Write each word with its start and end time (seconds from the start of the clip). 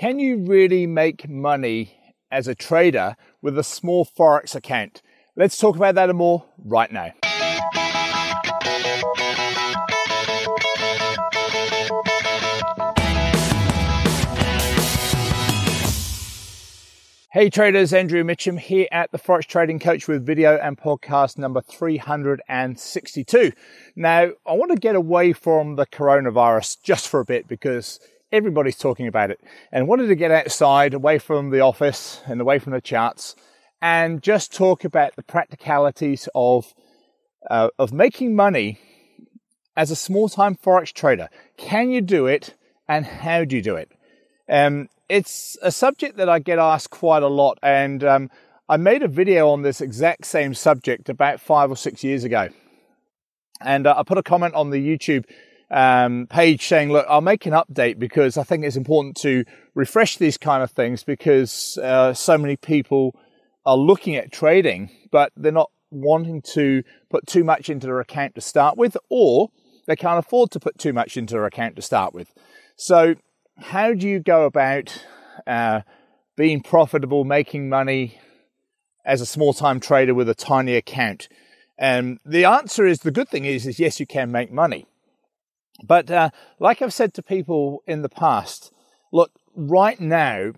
Can 0.00 0.18
you 0.18 0.38
really 0.38 0.86
make 0.86 1.28
money 1.28 1.94
as 2.32 2.48
a 2.48 2.54
trader 2.54 3.16
with 3.42 3.58
a 3.58 3.62
small 3.62 4.06
Forex 4.06 4.54
account? 4.54 5.02
Let's 5.36 5.58
talk 5.58 5.76
about 5.76 5.94
that 5.96 6.08
and 6.08 6.16
more 6.16 6.46
right 6.64 6.90
now. 6.90 7.12
Hey 17.30 17.50
traders, 17.50 17.92
Andrew 17.92 18.24
Mitchem 18.24 18.58
here 18.58 18.88
at 18.90 19.12
the 19.12 19.18
Forex 19.18 19.44
Trading 19.44 19.78
Coach 19.78 20.08
with 20.08 20.24
video 20.24 20.56
and 20.56 20.78
podcast 20.78 21.36
number 21.36 21.60
362. 21.60 23.52
Now, 23.96 24.30
I 24.46 24.54
want 24.54 24.72
to 24.72 24.78
get 24.78 24.96
away 24.96 25.34
from 25.34 25.76
the 25.76 25.84
coronavirus 25.84 26.82
just 26.82 27.06
for 27.06 27.20
a 27.20 27.26
bit 27.26 27.46
because 27.46 28.00
everybody's 28.32 28.78
talking 28.78 29.06
about 29.06 29.30
it 29.30 29.40
and 29.72 29.88
wanted 29.88 30.06
to 30.06 30.14
get 30.14 30.30
outside 30.30 30.94
away 30.94 31.18
from 31.18 31.50
the 31.50 31.60
office 31.60 32.22
and 32.26 32.40
away 32.40 32.58
from 32.58 32.72
the 32.72 32.80
charts 32.80 33.34
and 33.82 34.22
just 34.22 34.54
talk 34.54 34.84
about 34.84 35.16
the 35.16 35.22
practicalities 35.22 36.28
of 36.34 36.74
uh, 37.48 37.68
of 37.78 37.92
making 37.92 38.36
money 38.36 38.78
as 39.76 39.90
a 39.90 39.96
small 39.96 40.28
time 40.28 40.54
forex 40.54 40.92
trader. 40.92 41.28
Can 41.56 41.90
you 41.90 42.00
do 42.00 42.26
it 42.26 42.54
and 42.88 43.06
how 43.06 43.44
do 43.44 43.56
you 43.56 43.62
do 43.62 43.76
it? 43.76 43.90
Um, 44.48 44.88
it's 45.08 45.56
a 45.62 45.72
subject 45.72 46.16
that 46.18 46.28
I 46.28 46.38
get 46.38 46.58
asked 46.58 46.90
quite 46.90 47.22
a 47.22 47.28
lot, 47.28 47.58
and 47.62 48.04
um, 48.04 48.30
I 48.68 48.76
made 48.76 49.02
a 49.02 49.08
video 49.08 49.48
on 49.48 49.62
this 49.62 49.80
exact 49.80 50.26
same 50.26 50.54
subject 50.54 51.08
about 51.08 51.40
five 51.40 51.70
or 51.70 51.76
six 51.76 52.04
years 52.04 52.24
ago. 52.24 52.48
And 53.60 53.86
uh, 53.86 53.94
I 53.96 54.02
put 54.04 54.18
a 54.18 54.22
comment 54.22 54.54
on 54.54 54.70
the 54.70 54.78
YouTube 54.78 55.24
um, 55.70 56.26
page 56.28 56.66
saying, 56.66 56.90
Look, 56.90 57.06
I'll 57.08 57.20
make 57.20 57.46
an 57.46 57.52
update 57.52 57.98
because 57.98 58.36
I 58.36 58.42
think 58.42 58.64
it's 58.64 58.76
important 58.76 59.16
to 59.18 59.44
refresh 59.74 60.16
these 60.16 60.36
kind 60.36 60.62
of 60.62 60.70
things 60.70 61.04
because 61.04 61.78
uh, 61.82 62.12
so 62.12 62.36
many 62.36 62.56
people 62.56 63.14
are 63.64 63.76
looking 63.76 64.16
at 64.16 64.32
trading, 64.32 64.90
but 65.10 65.32
they're 65.36 65.52
not 65.52 65.70
wanting 65.90 66.42
to 66.42 66.82
put 67.08 67.26
too 67.26 67.44
much 67.44 67.68
into 67.68 67.86
their 67.86 68.00
account 68.00 68.34
to 68.34 68.40
start 68.40 68.76
with, 68.76 68.96
or 69.08 69.50
they 69.86 69.96
can't 69.96 70.18
afford 70.18 70.50
to 70.52 70.60
put 70.60 70.78
too 70.78 70.92
much 70.92 71.16
into 71.16 71.34
their 71.34 71.46
account 71.46 71.76
to 71.76 71.82
start 71.82 72.14
with. 72.14 72.32
So 72.76 73.16
how 73.58 73.92
do 73.92 74.08
you 74.08 74.20
go 74.20 74.46
about 74.46 75.04
uh, 75.46 75.82
being 76.36 76.62
profitable, 76.62 77.24
making 77.24 77.68
money 77.68 78.18
as 79.04 79.20
a 79.20 79.26
small 79.26 79.52
time 79.52 79.80
trader 79.80 80.14
with 80.14 80.28
a 80.28 80.34
tiny 80.34 80.76
account? 80.76 81.28
And 81.78 82.18
the 82.24 82.44
answer 82.44 82.86
is 82.86 83.00
the 83.00 83.10
good 83.10 83.28
thing 83.28 83.44
is, 83.44 83.66
is 83.66 83.78
yes, 83.78 84.00
you 84.00 84.06
can 84.06 84.30
make 84.30 84.52
money. 84.52 84.86
But 85.82 86.10
uh, 86.10 86.30
like 86.58 86.82
I've 86.82 86.92
said 86.92 87.14
to 87.14 87.22
people 87.22 87.82
in 87.86 88.02
the 88.02 88.08
past, 88.08 88.72
look, 89.12 89.32
right 89.54 89.98
now, 90.00 90.52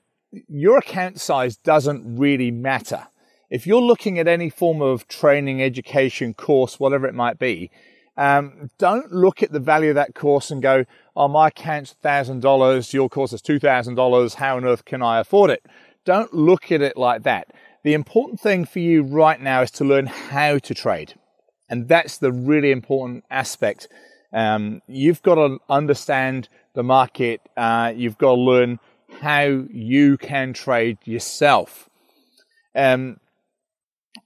your 0.48 0.78
account 0.78 1.20
size 1.20 1.56
doesn't 1.56 2.16
really 2.18 2.50
matter. 2.50 3.08
If 3.50 3.66
you're 3.66 3.82
looking 3.82 4.18
at 4.18 4.26
any 4.26 4.48
form 4.48 4.80
of 4.80 5.06
training, 5.08 5.62
education, 5.62 6.32
course, 6.34 6.80
whatever 6.80 7.06
it 7.06 7.14
might 7.14 7.38
be, 7.38 7.70
um, 8.16 8.70
don't 8.78 9.12
look 9.12 9.42
at 9.42 9.52
the 9.52 9.60
value 9.60 9.90
of 9.90 9.94
that 9.96 10.14
course 10.14 10.50
and 10.50 10.62
go, 10.62 10.84
oh, 11.16 11.28
my 11.28 11.48
account's 11.48 11.94
$1,000, 12.02 12.92
your 12.92 13.08
course 13.08 13.32
is 13.32 13.42
$2,000, 13.42 14.34
how 14.34 14.56
on 14.56 14.64
earth 14.64 14.84
can 14.84 15.02
I 15.02 15.20
afford 15.20 15.50
it? 15.50 15.64
Don't 16.04 16.32
look 16.34 16.72
at 16.72 16.82
it 16.82 16.96
like 16.96 17.22
that. 17.22 17.48
The 17.84 17.94
important 17.94 18.40
thing 18.40 18.64
for 18.64 18.78
you 18.78 19.02
right 19.02 19.40
now 19.40 19.62
is 19.62 19.70
to 19.72 19.84
learn 19.84 20.06
how 20.06 20.58
to 20.58 20.74
trade. 20.74 21.14
And 21.68 21.88
that's 21.88 22.18
the 22.18 22.32
really 22.32 22.70
important 22.70 23.24
aspect. 23.30 23.88
Um, 24.32 24.82
you've 24.86 25.22
got 25.22 25.34
to 25.36 25.58
understand 25.68 26.48
the 26.74 26.82
market. 26.82 27.40
Uh, 27.56 27.92
you've 27.94 28.18
got 28.18 28.34
to 28.34 28.40
learn 28.40 28.78
how 29.20 29.64
you 29.70 30.16
can 30.16 30.52
trade 30.52 30.98
yourself. 31.04 31.88
Um, 32.74 33.18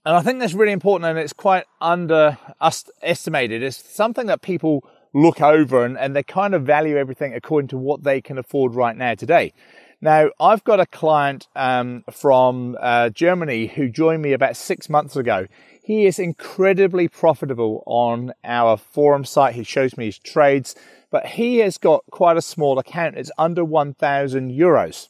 and 0.04 0.14
I 0.14 0.22
think 0.22 0.38
that's 0.38 0.54
really 0.54 0.72
important 0.72 1.10
and 1.10 1.18
it's 1.18 1.32
quite 1.32 1.64
underestimated. 1.80 3.62
It's 3.62 3.76
something 3.92 4.26
that 4.26 4.42
people 4.42 4.88
look 5.12 5.40
over 5.40 5.84
and, 5.84 5.98
and 5.98 6.14
they 6.14 6.22
kind 6.22 6.54
of 6.54 6.62
value 6.62 6.96
everything 6.96 7.34
according 7.34 7.68
to 7.68 7.78
what 7.78 8.04
they 8.04 8.20
can 8.20 8.38
afford 8.38 8.74
right 8.74 8.96
now 8.96 9.14
today. 9.14 9.52
Now, 10.00 10.28
I've 10.38 10.62
got 10.62 10.78
a 10.78 10.86
client 10.86 11.48
um, 11.56 12.04
from 12.12 12.76
uh, 12.80 13.08
Germany 13.08 13.66
who 13.66 13.88
joined 13.88 14.22
me 14.22 14.32
about 14.32 14.56
six 14.56 14.88
months 14.90 15.16
ago. 15.16 15.46
He 15.86 16.04
is 16.04 16.18
incredibly 16.18 17.06
profitable 17.06 17.84
on 17.86 18.32
our 18.42 18.76
forum 18.76 19.24
site. 19.24 19.54
He 19.54 19.62
shows 19.62 19.96
me 19.96 20.06
his 20.06 20.18
trades, 20.18 20.74
but 21.12 21.26
he 21.26 21.58
has 21.58 21.78
got 21.78 22.02
quite 22.10 22.36
a 22.36 22.42
small 22.42 22.80
account. 22.80 23.16
It's 23.16 23.30
under 23.38 23.64
1,000 23.64 24.50
euros. 24.50 25.06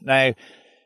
Now, 0.00 0.34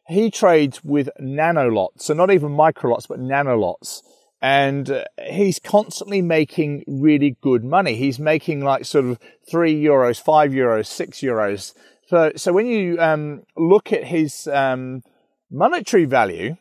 he 0.09 0.31
trades 0.31 0.83
with 0.83 1.11
nano 1.19 1.69
lots, 1.69 2.07
so 2.07 2.15
not 2.15 2.31
even 2.31 2.53
micro 2.53 2.93
lots, 2.93 3.07
but 3.07 3.21
nano 3.21 3.59
lots 3.59 4.03
and 4.43 4.91
uh, 4.91 5.05
he's 5.31 5.59
constantly 5.59 6.23
making 6.23 6.83
really 6.87 7.37
good 7.43 7.63
money. 7.63 7.97
He's 7.97 8.19
making 8.19 8.65
like 8.65 8.87
sort 8.87 9.05
of 9.05 9.19
three 9.47 9.79
euros, 9.79 10.19
five 10.19 10.53
euros, 10.53 10.87
six 10.87 11.19
euros. 11.19 11.75
So, 12.07 12.33
so 12.37 12.53
when 12.53 12.67
you 12.67 12.99
um, 12.99 13.43
look 13.55 13.93
at 13.93 14.05
his 14.05 14.47
um, 14.47 15.03
monetary 15.51 16.07
value, 16.07 16.57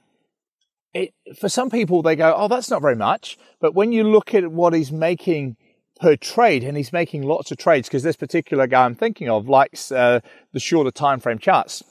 it 0.94 1.14
for 1.38 1.50
some 1.50 1.70
people 1.70 2.02
they 2.02 2.16
go, 2.16 2.34
"Oh, 2.36 2.48
that's 2.48 2.70
not 2.70 2.82
very 2.82 2.96
much." 2.96 3.38
But 3.60 3.76
when 3.76 3.92
you 3.92 4.04
look 4.04 4.34
at 4.34 4.52
what 4.52 4.74
he's 4.74 4.92
making 4.92 5.58
per 6.00 6.16
trade, 6.16 6.64
and 6.64 6.78
he's 6.78 6.94
making 6.94 7.24
lots 7.24 7.52
of 7.52 7.58
trades, 7.58 7.88
because 7.88 8.04
this 8.04 8.16
particular 8.16 8.68
guy 8.68 8.86
I'm 8.86 8.96
thinking 8.96 9.30
of 9.30 9.50
likes 9.50 9.92
uh, 9.92 10.22
the 10.54 10.60
shorter 10.60 10.92
time 10.92 11.20
frame 11.20 11.40
charts. 11.40 11.84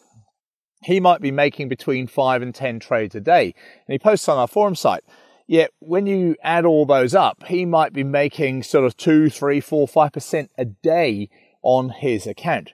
He 0.85 1.01
might 1.01 1.21
be 1.21 1.33
making 1.33 1.69
between 1.69 2.07
five 2.07 2.41
and 2.41 2.55
ten 2.55 2.79
trades 2.79 3.15
a 3.15 3.21
day, 3.21 3.55
and 3.87 3.93
he 3.93 3.99
posts 3.99 4.29
on 4.29 4.39
our 4.39 4.49
forum 4.49 4.75
site. 4.75 5.05
Yet 5.47 5.71
when 5.81 6.07
you 6.07 6.37
add 6.43 6.65
all 6.65 6.87
those 6.87 7.15
up, 7.15 7.45
he 7.47 7.65
might 7.65 7.93
be 7.93 8.05
making 8.05 8.63
sort 8.63 8.85
of 8.85 8.97
two, 8.97 9.31
three, 9.31 9.61
four, 9.61 9.89
five 9.89 10.13
percent 10.13 10.51
a 10.57 10.65
day 10.65 11.31
on 11.63 11.91
his 11.91 12.27
account. 12.27 12.73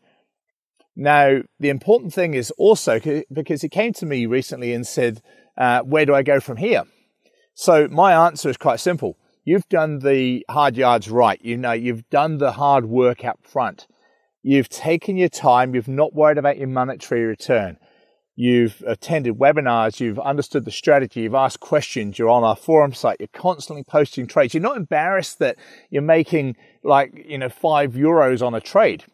Now, 0.97 1.41
the 1.59 1.71
important 1.71 2.12
thing 2.12 2.34
is 2.34 2.50
also 2.53 3.00
because 3.32 3.62
he 3.62 3.69
came 3.69 3.93
to 3.94 4.06
me 4.06 4.27
recently 4.27 4.72
and 4.72 4.87
said, 4.87 5.22
uh, 5.56 5.81
Where 5.81 6.06
do 6.06 6.15
I 6.15 6.22
go 6.22 6.41
from 6.41 6.56
here? 6.56 6.84
So, 7.55 7.88
my 7.88 8.27
answer 8.27 8.49
is 8.49 8.56
quite 8.56 8.81
simple. 8.81 9.16
You've 9.44 9.69
done 9.69 9.99
the 9.99 10.44
hard 10.49 10.77
yards 10.77 11.10
right. 11.10 11.38
You 11.43 11.56
know, 11.56 11.72
you've 11.72 12.09
done 12.09 12.38
the 12.38 12.53
hard 12.53 12.87
work 12.87 13.25
up 13.25 13.41
front. 13.43 13.87
You've 14.43 14.69
taken 14.69 15.16
your 15.16 15.28
time. 15.28 15.75
You've 15.75 15.88
not 15.88 16.15
worried 16.15 16.38
about 16.38 16.59
your 16.59 16.69
monetary 16.69 17.25
return 17.25 17.78
you've 18.37 18.82
attended 18.87 19.38
webinars, 19.38 20.00
you've 20.00 20.19
understood 20.19 20.65
the 20.65 20.71
strategy, 20.71 21.21
you've 21.21 21.34
asked 21.34 21.61
questions, 21.61 22.19
you're 22.19 22.28
on 22.28 22.43
our 22.43 22.56
forum 22.56 22.93
site, 22.93 23.16
you're 23.21 23.28
constantly 23.28 23.84
posting 23.84 24.26
trades. 24.26 24.55
You're 24.55 24.62
not 24.62 24.76
embarrassed 24.76 25.38
that 25.38 25.56
you're 25.91 26.03
making 26.03 26.56
like, 26.82 27.25
you 27.28 27.38
know, 27.38 27.49
five 27.49 27.93
euros 27.93 28.44
on 28.44 28.55
a 28.55 28.61
trade. 28.61 29.05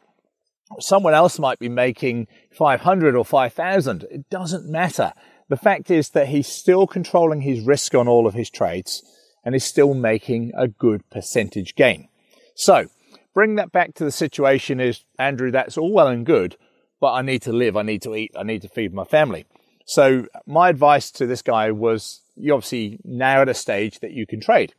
Someone 0.78 1.14
else 1.14 1.38
might 1.38 1.58
be 1.58 1.68
making 1.68 2.28
500 2.52 3.16
or 3.16 3.24
5,000. 3.24 4.04
It 4.10 4.30
doesn't 4.30 4.70
matter. 4.70 5.12
The 5.48 5.56
fact 5.56 5.90
is 5.90 6.10
that 6.10 6.28
he's 6.28 6.46
still 6.46 6.86
controlling 6.86 7.40
his 7.40 7.60
risk 7.60 7.94
on 7.94 8.06
all 8.06 8.26
of 8.26 8.34
his 8.34 8.50
trades 8.50 9.02
and 9.44 9.54
is 9.54 9.64
still 9.64 9.94
making 9.94 10.52
a 10.56 10.68
good 10.68 11.08
percentage 11.10 11.74
gain. 11.74 12.08
So 12.54 12.86
bring 13.34 13.56
that 13.56 13.72
back 13.72 13.94
to 13.94 14.04
the 14.04 14.12
situation 14.12 14.80
is, 14.80 15.04
Andrew, 15.18 15.50
that's 15.50 15.76
all 15.76 15.92
well 15.92 16.08
and 16.08 16.24
good 16.24 16.56
but 17.00 17.14
I 17.14 17.22
need 17.22 17.42
to 17.42 17.52
live, 17.52 17.76
I 17.76 17.82
need 17.82 18.02
to 18.02 18.14
eat, 18.14 18.32
I 18.36 18.42
need 18.42 18.62
to 18.62 18.68
feed 18.68 18.92
my 18.92 19.04
family. 19.04 19.46
So 19.86 20.26
my 20.46 20.68
advice 20.68 21.10
to 21.12 21.26
this 21.26 21.42
guy 21.42 21.72
was 21.72 22.20
you 22.36 22.54
obviously 22.54 23.00
now 23.04 23.42
at 23.42 23.48
a 23.48 23.54
stage 23.54 24.00
that 24.00 24.12
you 24.12 24.26
can 24.26 24.40
trade. 24.40 24.74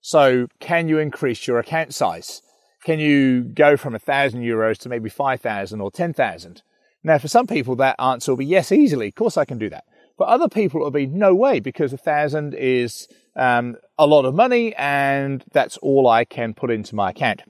So 0.00 0.46
can 0.60 0.88
you 0.88 0.98
increase 0.98 1.46
your 1.46 1.58
account 1.58 1.94
size? 1.94 2.40
Can 2.84 2.98
you 2.98 3.42
go 3.42 3.76
from 3.76 3.94
a 3.94 3.98
thousand 3.98 4.42
euros 4.42 4.78
to 4.78 4.88
maybe 4.88 5.08
5,000 5.08 5.80
or 5.80 5.90
10,000? 5.90 6.62
Now, 7.02 7.18
for 7.18 7.28
some 7.28 7.46
people, 7.46 7.76
that 7.76 7.96
answer 8.00 8.32
will 8.32 8.36
be 8.36 8.46
yes, 8.46 8.72
easily. 8.72 9.08
Of 9.08 9.14
course, 9.14 9.36
I 9.36 9.44
can 9.44 9.58
do 9.58 9.70
that. 9.70 9.84
For 10.16 10.28
other 10.28 10.48
people, 10.48 10.80
it'll 10.80 10.90
be 10.90 11.06
no 11.06 11.34
way 11.34 11.60
because 11.60 11.92
a 11.92 11.98
thousand 11.98 12.54
is 12.54 13.08
um, 13.36 13.76
a 13.98 14.06
lot 14.06 14.24
of 14.24 14.34
money 14.34 14.74
and 14.74 15.44
that's 15.52 15.76
all 15.78 16.08
I 16.08 16.24
can 16.24 16.54
put 16.54 16.70
into 16.70 16.94
my 16.94 17.10
account. 17.10 17.42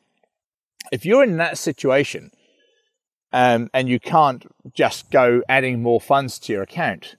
If 0.92 1.04
you're 1.04 1.24
in 1.24 1.38
that 1.38 1.58
situation, 1.58 2.30
um, 3.32 3.68
and 3.74 3.88
you 3.88 4.00
can't 4.00 4.46
just 4.74 5.10
go 5.10 5.42
adding 5.48 5.82
more 5.82 6.00
funds 6.00 6.38
to 6.40 6.52
your 6.52 6.62
account, 6.62 7.16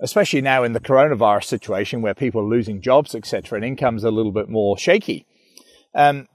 especially 0.00 0.40
now 0.40 0.64
in 0.64 0.72
the 0.72 0.80
coronavirus 0.80 1.44
situation 1.44 2.02
where 2.02 2.14
people 2.14 2.40
are 2.40 2.44
losing 2.44 2.80
jobs, 2.80 3.14
etc., 3.14 3.56
and 3.56 3.64
income's 3.64 4.04
a 4.04 4.10
little 4.10 4.32
bit 4.32 4.48
more 4.48 4.78
shaky. 4.78 5.26
Um, 5.94 6.28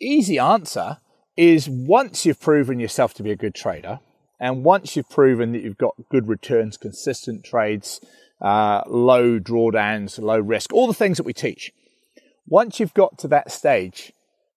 easy 0.00 0.38
answer 0.38 0.98
is 1.36 1.68
once 1.68 2.24
you've 2.24 2.40
proven 2.40 2.80
yourself 2.80 3.14
to 3.14 3.22
be 3.22 3.30
a 3.30 3.36
good 3.36 3.54
trader, 3.54 4.00
and 4.40 4.64
once 4.64 4.96
you've 4.96 5.08
proven 5.10 5.52
that 5.52 5.62
you've 5.62 5.78
got 5.78 5.94
good 6.10 6.28
returns, 6.28 6.76
consistent 6.76 7.44
trades, 7.44 8.00
uh, 8.40 8.82
low 8.86 9.38
drawdowns, 9.38 10.18
low 10.18 10.38
risk, 10.38 10.72
all 10.72 10.86
the 10.86 10.94
things 10.94 11.16
that 11.16 11.26
we 11.26 11.32
teach. 11.32 11.72
Once 12.46 12.78
you've 12.78 12.94
got 12.94 13.18
to 13.18 13.28
that 13.28 13.50
stage, 13.50 14.12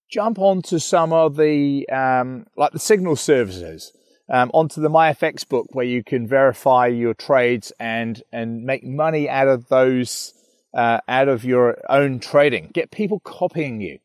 jump 0.10 0.38
onto 0.40 0.80
some 0.80 1.14
of 1.14 1.38
the 1.38 1.88
um, 1.90 2.46
like 2.58 2.72
the 2.72 2.80
signal 2.80 3.16
services. 3.16 3.94
um, 4.30 4.52
onto 4.54 4.82
the 4.82 4.90
Myfxbook 4.90 5.68
where 5.72 5.86
you 5.86 6.04
can 6.04 6.28
verify 6.28 6.88
your 6.88 7.14
trades 7.14 7.72
and 7.80 8.22
and 8.32 8.64
make 8.64 8.84
money 8.84 9.28
out 9.28 9.48
of 9.48 9.68
those 9.70 10.34
uh, 10.74 11.00
out 11.08 11.28
of 11.28 11.44
your 11.44 11.78
own 11.90 12.20
trading. 12.20 12.70
Get 12.74 12.92
people 12.92 13.20
copying 13.20 13.82
you. 13.82 14.00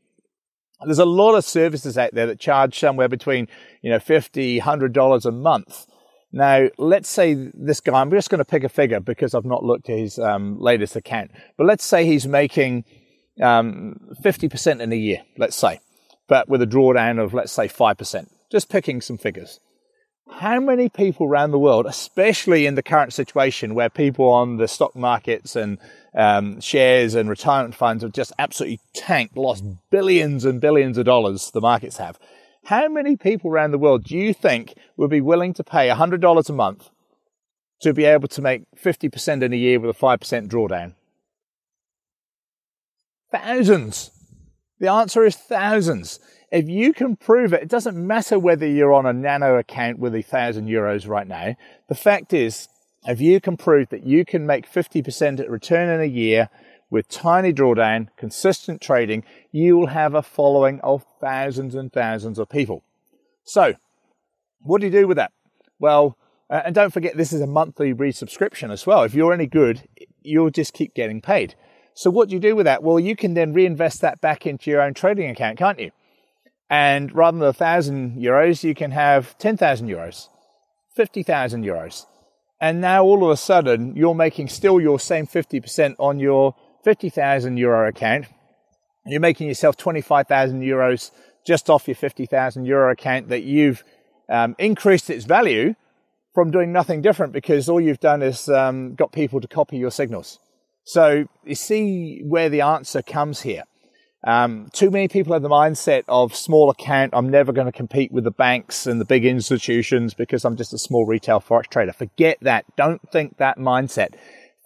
There's 0.84 0.98
a 0.98 1.04
lot 1.04 1.34
of 1.34 1.44
services 1.44 1.96
out 1.96 2.10
there 2.12 2.26
that 2.26 2.40
charge 2.40 2.78
somewhere 2.78 3.08
between 3.08 3.48
you 3.82 3.90
know 3.90 3.98
fifty, 3.98 4.58
hundred 4.58 4.92
dollars 4.92 5.24
a 5.24 5.32
month. 5.32 5.86
Now, 6.32 6.68
let's 6.78 7.08
say 7.08 7.34
this 7.54 7.80
guy. 7.80 8.00
I'm 8.00 8.10
just 8.10 8.28
going 8.28 8.40
to 8.40 8.44
pick 8.44 8.64
a 8.64 8.68
figure 8.68 9.00
because 9.00 9.34
I've 9.34 9.44
not 9.44 9.62
looked 9.62 9.88
at 9.88 9.98
his 9.98 10.18
um, 10.18 10.58
latest 10.58 10.96
account. 10.96 11.30
But 11.56 11.66
let's 11.66 11.84
say 11.84 12.06
he's 12.06 12.26
making 12.26 12.84
um, 13.40 14.00
50% 14.20 14.80
in 14.80 14.92
a 14.92 14.96
year. 14.96 15.22
Let's 15.38 15.54
say, 15.54 15.78
but 16.26 16.48
with 16.48 16.60
a 16.60 16.66
drawdown 16.66 17.22
of 17.22 17.34
let's 17.34 17.52
say 17.52 17.68
five 17.68 17.98
percent. 17.98 18.30
Just 18.50 18.68
picking 18.68 19.00
some 19.00 19.16
figures 19.18 19.60
how 20.30 20.58
many 20.58 20.88
people 20.88 21.26
around 21.26 21.50
the 21.50 21.58
world, 21.58 21.86
especially 21.86 22.66
in 22.66 22.74
the 22.74 22.82
current 22.82 23.12
situation 23.12 23.74
where 23.74 23.90
people 23.90 24.28
on 24.28 24.56
the 24.56 24.68
stock 24.68 24.96
markets 24.96 25.54
and 25.54 25.78
um, 26.14 26.60
shares 26.60 27.14
and 27.14 27.28
retirement 27.28 27.74
funds 27.74 28.02
have 28.02 28.12
just 28.12 28.32
absolutely 28.38 28.80
tanked, 28.94 29.36
lost 29.36 29.64
billions 29.90 30.44
and 30.44 30.60
billions 30.60 30.96
of 30.96 31.04
dollars, 31.04 31.50
the 31.50 31.60
markets 31.60 31.98
have. 31.98 32.18
How 32.64 32.88
many 32.88 33.16
people 33.16 33.50
around 33.50 33.72
the 33.72 33.78
world 33.78 34.04
do 34.04 34.16
you 34.16 34.32
think 34.32 34.74
would 34.96 35.10
be 35.10 35.20
willing 35.20 35.52
to 35.54 35.64
pay 35.64 35.88
$100 35.88 36.48
a 36.48 36.52
month 36.52 36.88
to 37.82 37.92
be 37.92 38.04
able 38.04 38.28
to 38.28 38.40
make 38.40 38.62
50% 38.82 39.42
in 39.42 39.52
a 39.52 39.56
year 39.56 39.78
with 39.78 39.94
a 39.94 39.98
5% 39.98 40.48
drawdown? 40.48 40.94
Thousands. 43.30 44.10
The 44.78 44.90
answer 44.90 45.24
is 45.24 45.36
thousands. 45.36 46.18
If 46.50 46.68
you 46.68 46.92
can 46.92 47.16
prove 47.16 47.52
it, 47.52 47.62
it 47.62 47.68
doesn't 47.68 47.96
matter 47.96 48.38
whether 48.38 48.66
you're 48.66 48.92
on 48.92 49.06
a 49.06 49.12
nano 49.12 49.56
account 49.56 49.98
with 49.98 50.14
a 50.14 50.22
thousand 50.22 50.68
euros 50.68 51.08
right 51.08 51.26
now. 51.26 51.56
The 51.88 51.94
fact 51.94 52.32
is, 52.32 52.68
if 53.06 53.20
you 53.20 53.40
can 53.40 53.56
prove 53.56 53.88
that 53.90 54.06
you 54.06 54.24
can 54.24 54.46
make 54.46 54.70
50% 54.70 55.48
return 55.48 55.88
in 55.88 56.00
a 56.00 56.12
year 56.12 56.48
with 56.90 57.08
tiny 57.08 57.52
drawdown, 57.52 58.08
consistent 58.16 58.80
trading, 58.80 59.24
you 59.50 59.76
will 59.76 59.88
have 59.88 60.14
a 60.14 60.22
following 60.22 60.80
of 60.80 61.04
thousands 61.20 61.74
and 61.74 61.92
thousands 61.92 62.38
of 62.38 62.48
people. 62.48 62.84
So, 63.42 63.74
what 64.60 64.80
do 64.80 64.86
you 64.86 64.92
do 64.92 65.06
with 65.06 65.16
that? 65.16 65.32
Well, 65.78 66.16
uh, 66.48 66.62
and 66.64 66.74
don't 66.74 66.92
forget, 66.92 67.16
this 67.16 67.32
is 67.32 67.40
a 67.40 67.46
monthly 67.46 67.92
resubscription 67.92 68.70
as 68.70 68.86
well. 68.86 69.02
If 69.02 69.14
you're 69.14 69.32
any 69.32 69.46
good, 69.46 69.88
you'll 70.22 70.50
just 70.50 70.72
keep 70.72 70.94
getting 70.94 71.20
paid. 71.20 71.54
So, 71.94 72.10
what 72.10 72.28
do 72.28 72.34
you 72.34 72.40
do 72.40 72.56
with 72.56 72.64
that? 72.66 72.82
Well, 72.82 73.00
you 73.00 73.16
can 73.16 73.34
then 73.34 73.52
reinvest 73.52 74.00
that 74.00 74.20
back 74.20 74.46
into 74.46 74.70
your 74.70 74.80
own 74.80 74.94
trading 74.94 75.28
account, 75.28 75.58
can't 75.58 75.78
you? 75.78 75.90
And 76.74 77.14
rather 77.14 77.38
than 77.38 77.46
a 77.46 77.52
thousand 77.52 78.16
euros, 78.16 78.64
you 78.64 78.74
can 78.74 78.90
have 78.90 79.38
10,000 79.38 79.86
euros, 79.86 80.26
50,000 80.96 81.64
euros. 81.64 82.04
And 82.60 82.80
now 82.80 83.04
all 83.04 83.22
of 83.22 83.30
a 83.30 83.36
sudden, 83.36 83.94
you're 83.94 84.16
making 84.16 84.48
still 84.48 84.80
your 84.80 84.98
same 84.98 85.24
50% 85.24 85.94
on 86.00 86.18
your 86.18 86.56
50,000 86.82 87.56
euro 87.58 87.88
account. 87.88 88.26
You're 89.06 89.20
making 89.20 89.46
yourself 89.46 89.76
25,000 89.76 90.62
euros 90.62 91.12
just 91.46 91.70
off 91.70 91.86
your 91.86 91.94
50,000 91.94 92.64
euro 92.64 92.90
account 92.90 93.28
that 93.28 93.44
you've 93.44 93.84
um, 94.28 94.56
increased 94.58 95.10
its 95.10 95.26
value 95.26 95.76
from 96.34 96.50
doing 96.50 96.72
nothing 96.72 97.02
different 97.02 97.32
because 97.32 97.68
all 97.68 97.80
you've 97.80 98.00
done 98.00 98.20
is 98.20 98.48
um, 98.48 98.96
got 98.96 99.12
people 99.12 99.40
to 99.40 99.46
copy 99.46 99.76
your 99.76 99.92
signals. 99.92 100.40
So 100.82 101.26
you 101.44 101.54
see 101.54 102.22
where 102.24 102.48
the 102.48 102.62
answer 102.62 103.00
comes 103.00 103.42
here. 103.42 103.62
Um, 104.26 104.70
too 104.72 104.90
many 104.90 105.06
people 105.06 105.34
have 105.34 105.42
the 105.42 105.50
mindset 105.50 106.04
of 106.08 106.34
small 106.34 106.70
account. 106.70 107.12
I'm 107.14 107.28
never 107.28 107.52
going 107.52 107.66
to 107.66 107.72
compete 107.72 108.10
with 108.10 108.24
the 108.24 108.30
banks 108.30 108.86
and 108.86 108.98
the 108.98 109.04
big 109.04 109.26
institutions 109.26 110.14
because 110.14 110.44
I'm 110.44 110.56
just 110.56 110.72
a 110.72 110.78
small 110.78 111.04
retail 111.04 111.40
forex 111.40 111.68
trader. 111.68 111.92
Forget 111.92 112.38
that. 112.40 112.64
Don't 112.74 113.02
think 113.12 113.36
that 113.36 113.58
mindset. 113.58 114.14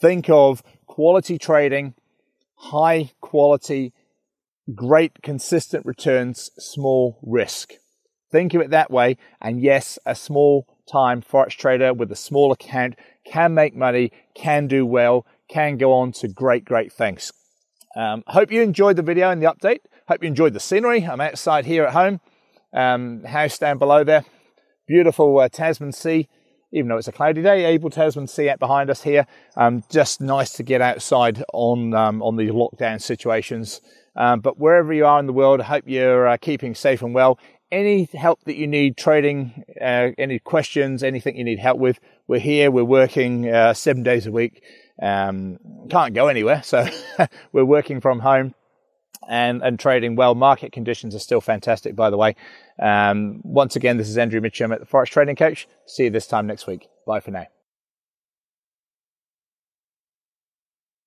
Think 0.01 0.31
of 0.31 0.63
quality 0.87 1.39
trading, 1.39 1.95
high 2.55 3.11
quality, 3.21 3.93
great 4.75 5.23
consistent 5.23 5.85
returns, 5.85 6.51
small 6.59 7.19
risk. 7.23 7.73
Think 8.31 8.55
of 8.55 8.61
it 8.61 8.71
that 8.71 8.93
way. 8.93 9.17
And 9.41 9.61
yes, 9.61 9.99
a 10.07 10.15
small 10.15 10.69
time 10.89 11.21
forex 11.21 11.51
trader 11.51 11.93
with 11.93 12.13
a 12.13 12.17
small 12.17 12.53
account 12.53 12.95
can 13.25 13.55
make 13.55 13.75
money, 13.75 14.13
can 14.35 14.69
do 14.69 14.87
well, 14.87 15.27
can 15.49 15.79
go 15.79 15.93
on 15.93 16.13
to 16.13 16.29
great, 16.29 16.65
great 16.65 16.93
things. 16.93 17.33
Um, 17.99 18.23
hope 18.29 18.53
you 18.53 18.63
enjoyed 18.63 18.95
the 18.95 19.03
video 19.03 19.29
and 19.31 19.43
the 19.43 19.53
update. 19.53 19.81
Hope 20.07 20.23
you 20.23 20.29
enjoyed 20.29 20.53
the 20.53 20.61
scenery. 20.61 21.05
I'm 21.05 21.21
outside 21.21 21.67
here 21.67 21.85
at 21.85 21.93
home. 21.93 22.21
Um, 22.73 23.25
house 23.25 23.59
down 23.59 23.79
below 23.79 24.05
there. 24.05 24.25
Beautiful 24.87 25.37
uh, 25.41 25.49
Tasman 25.49 25.91
Sea. 25.91 26.29
Even 26.71 26.89
though 26.89 26.99
it's 26.99 27.09
a 27.09 27.13
cloudy 27.13 27.43
day, 27.43 27.65
Abel 27.65 27.91
Tasman 27.91 28.29
Sea 28.29 28.51
out 28.51 28.61
behind 28.61 28.89
us 28.89 29.03
here. 29.03 29.27
Um, 29.57 29.83
just 29.91 30.21
nice 30.21 30.53
to 30.53 30.63
get 30.63 30.81
outside 30.81 31.43
on 31.53 31.93
um, 31.93 32.23
on 32.23 32.37
these 32.37 32.53
lockdown 32.53 33.03
situations. 33.03 33.81
Um, 34.15 34.41
but 34.41 34.61
wherever 34.61 34.93
you 34.93 35.05
are 35.05 35.19
in 35.19 35.27
the 35.27 35.33
world, 35.33 35.61
I 35.61 35.65
hope 35.65 35.85
you're 35.87 36.29
uh, 36.29 36.37
keeping 36.37 36.77
safe 36.77 37.03
and 37.03 37.15
well. 37.15 37.37
Any 37.73 38.05
help 38.15 38.45
that 38.45 38.55
you 38.55 38.69
need 38.69 38.97
trading, 38.97 39.65
uh, 39.81 40.11
any 40.17 40.39
questions, 40.39 41.03
anything 41.03 41.37
you 41.37 41.45
need 41.45 41.59
help 41.59 41.79
with, 41.79 41.99
we're 42.29 42.39
here. 42.39 42.71
We're 42.71 42.85
working 42.85 43.49
uh, 43.49 43.75
seven 43.75 44.05
days 44.05 44.27
a 44.27 44.31
week. 44.31 44.63
Um, 45.01 45.59
can't 45.89 46.15
go 46.15 46.29
anywhere, 46.29 46.63
so 46.63 46.87
we're 47.53 47.65
working 47.65 48.01
from 48.01 48.21
home 48.21 48.55
and, 49.29 49.63
and 49.63 49.79
trading 49.79 50.17
well. 50.17 50.35
Market 50.35 50.73
conditions 50.73 51.15
are 51.15 51.21
still 51.21 51.41
fantastic, 51.41 51.95
by 51.95 52.11
the 52.11 52.17
way. 52.17 52.37
Um, 52.79 53.41
once 53.45 53.77
again, 53.77 53.97
this 53.97 54.09
is 54.09 54.19
Andrew 54.19 54.41
Mitchem 54.41 54.73
at 54.73 54.81
the 54.81 54.87
Forex 54.87 55.07
Trading 55.07 55.37
Coach. 55.37 55.69
See 55.87 56.05
you 56.05 56.11
this 56.11 56.27
time 56.27 56.47
next 56.47 56.67
week. 56.67 56.89
Bye 57.07 57.21
for 57.21 57.31
now. 57.31 57.47